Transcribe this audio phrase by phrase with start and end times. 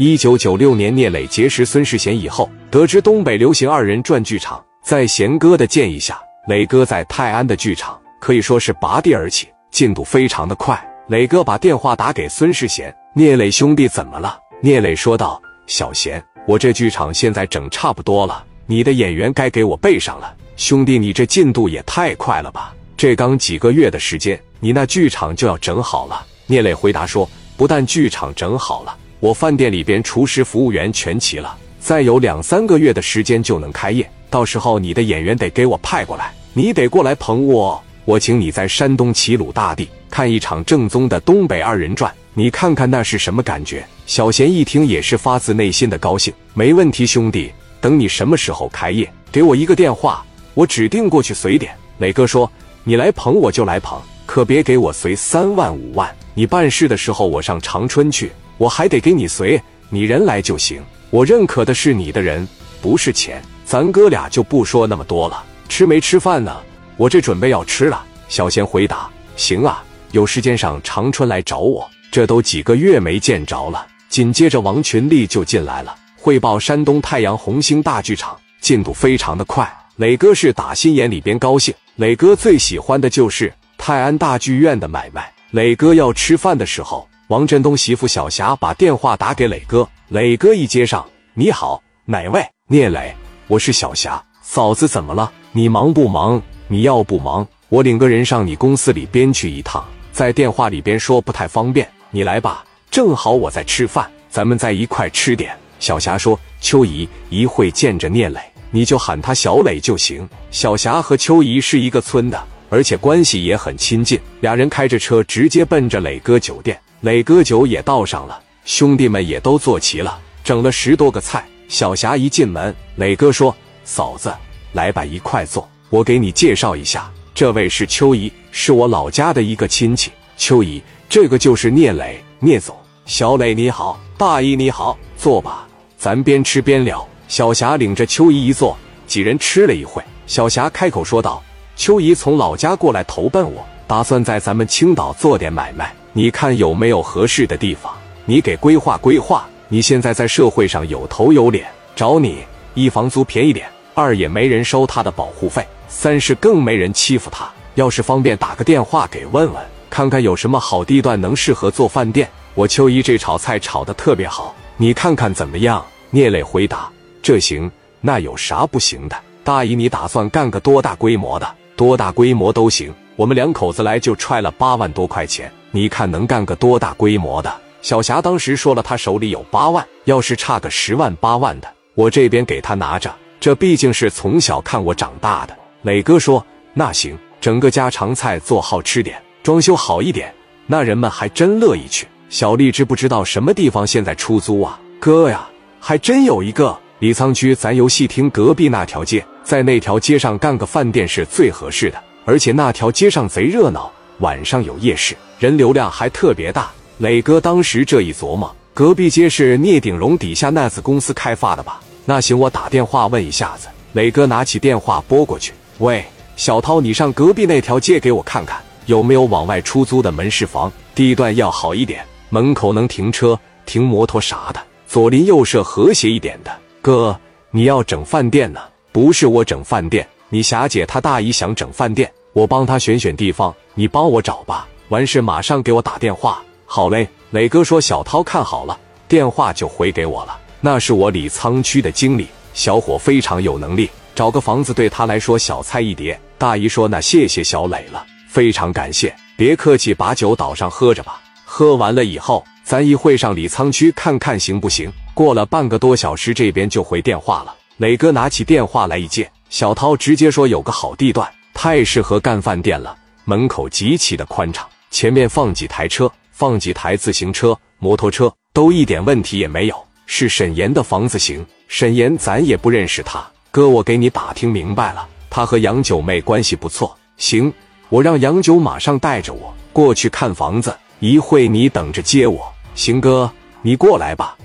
[0.00, 10.80] 一九九六年，聂磊结识孙世贤以后，得知东北流行二人转剧场，在贤哥的建议下，磊哥在泰安的剧场可以说是拔地而起，进度非常的快。
[11.08, 20.32] 磊哥把电话打给孙世贤：“聂磊兄弟，怎么了？”聂磊说道：“小贤，我这剧场现在整差不多了，你的演员该给我备上了。
[20.56, 22.72] 兄弟，你这进度也太快了吧！
[22.96, 27.28] 这刚几个月的时间，你那剧场就要整好了。”聂磊回答说
[27.58, 34.08] ：“不但剧场整好了。”我饭店里边厨师、服务员全齐了，再有两三个月的时间就能开业。
[34.30, 37.82] 到时候你的演员得给我派过来，你得过来捧我。
[38.04, 43.84] 我请你在山东齐鲁大地看一场正宗的东北二人转，你看看那是什么感觉？
[44.06, 46.32] 小贤一听也是发自内心的高兴。
[46.54, 50.24] 没问题，兄弟，等你什么时候开业，给我一个电话，
[50.54, 51.72] 我指定过去随点。
[51.98, 52.50] 磊哥说
[52.84, 56.08] ：“你来捧我就来捧，可别给我随三万五万。
[56.34, 60.82] 你办事的时候，我上长春去。”我还得给你随，你人来就行。
[61.10, 62.46] 我认可的是你的人，
[62.82, 63.42] 不是钱。
[63.64, 65.42] 咱哥俩就不说那么多了。
[65.68, 66.54] 吃没吃饭呢？
[66.96, 68.04] 我这准备要吃了。
[68.28, 71.88] 小贤回答：“行啊，有时间上长春来找我。
[72.10, 79.70] 这都几个月没见着了。”紧接着，王群力就进来了，汇报山东太阳红星大剧场进度非常的快。
[79.96, 81.74] 磊哥是打心眼里边高兴。
[81.96, 85.30] 磊哥最喜欢的就是泰安大剧院的买卖。
[85.50, 87.06] 磊哥要吃饭的时候。
[87.28, 92.42] 王振东媳妇小霞把电话打给磊哥，磊哥一接上：“你好，哪位？
[92.68, 93.14] 聂磊，
[93.48, 94.22] 我是小霞。
[94.40, 95.30] 嫂子怎么了？
[95.52, 96.40] 你忙不忙？
[96.68, 99.86] 你要不忙，我领个人上你公司里边去一趟。
[100.10, 102.64] 在电话里边说不太方便，你来吧。
[102.90, 110.26] 正好我在吃饭，咱们在一块吃点。”小霞说：“秋姨一会见着聂磊，你就喊他小磊就行。
[110.50, 114.18] 小霞和秋姨是一个村的，而且关系也很亲近。
[114.40, 121.44] 俩人开着车直接奔着磊哥酒店。”磊哥酒也倒上了，兄弟们也都坐齐了，整了十多个菜。
[121.68, 123.54] 小霞一进门，磊哥说
[123.84, 124.34] ：“嫂子，
[124.72, 125.68] 来吧，一块坐。
[125.90, 130.10] 我给你介绍一下，这位是秋姨，是我老家的一个亲戚。
[130.36, 132.74] 秋姨，这个就是聂磊，聂总。
[133.06, 138.76] 小磊你好，大姨你好，坐吧，咱边吃边聊。”小霞领着秋姨一坐，
[139.06, 141.40] 几人吃了一会，小霞开口说道
[141.76, 147.92] ：“秋姨从老家过来投奔我，打算在咱们青岛做点买卖。”你看有没有合适的地方？
[148.24, 149.48] 你给规划规划。
[149.68, 152.38] 你现在在社会上有头有脸，找你
[152.74, 157.48] 一房租便宜点，二也没人收他的保护费，三是更没人欺负他。
[157.76, 162.28] 要是方便，打个电话给问问，看看有什么好地段能适合做饭店。
[162.54, 165.86] 我秋姨这炒菜炒的特别好，你看看怎么样？
[166.10, 166.90] 聂磊回答：
[167.22, 169.16] 这行，那有啥不行的？
[169.44, 171.48] 大姨，你打算干个多大规模的？
[171.76, 172.92] 多大规模都行。
[173.14, 175.48] 我们两口子来就揣了八万多块钱。
[175.70, 177.52] 你看能干个多大规模的？
[177.80, 183.14] 小霞当时说了，她手里有八万，要是差个十万八万的，我这边给她拿着。
[183.38, 185.56] 这毕竟是从小看我长大的。
[185.82, 190.34] 磊哥说：“那行，整个家常菜做好吃点，装修好一点，
[190.66, 194.78] 那人们还真乐意去。”小丽知不知道什么地方现在出租啊？
[194.98, 195.48] 哥呀，
[195.78, 203.90] 还真有一个李沧区咱游戏厅隔壁那条街，在那条街上干个饭店是最合适的，而且那条街上贼热闹。
[204.20, 206.70] 晚上有夜市，人流量还特别大。
[206.98, 211.80] 磊哥当时这一琢磨，隔壁街是聂鼎荣底下那子公司开发的吧？
[212.04, 213.68] 那行，我打电话问一下子。
[213.92, 216.04] 磊哥拿起电话拨过去：“喂，
[216.36, 220.70] 小涛，你上隔壁那条街给我看看，有没有往外出租的门市房？
[220.96, 226.50] 地段要好一点，门口能停车、停摩托啥的，左邻右舍和谐一点的。
[226.82, 227.16] 哥，
[227.52, 228.60] 你要整饭店呢？
[228.90, 234.68] 不是我整饭店，你霞姐她大姨想整饭店。”我帮他选选地方，你帮我找吧。
[234.88, 236.42] 完事马上给我打电话。
[236.64, 238.78] 好嘞，磊哥说小涛看好了，
[239.08, 240.38] 电话就回给我了。
[240.60, 246.18] 那是我李沧区的经理，小伙非常有能力，找个房子对他来说小菜一碟。
[246.36, 251.20] 大姨说那谢谢小磊了，非常感谢，别客气，把酒倒上喝着吧。
[251.44, 254.92] 喝完了以后，咱一会上李沧区看看行不行？
[255.14, 257.54] 过了半个多小时，这边就回电话了。
[257.78, 261.28] 磊哥拿起电话来一接，小涛直接说有个好地段。
[261.60, 269.74] 太适合干饭店了，门口极其的宽敞，前面放几台车，放几台自行车、摩托车，都一点问题也没有。
[270.06, 276.96] 是沈岩的房子行，沈岩咱也不认识他，哥我给你打听明白了，他和杨九妹关系不错。
[277.16, 277.52] 行，
[277.88, 282.40] 我让杨九马上带着我过去看房子，一会你等着接我。
[282.76, 283.28] 行哥，
[283.62, 284.38] 你过来吧。